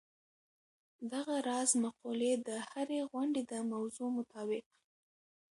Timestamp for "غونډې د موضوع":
3.11-4.07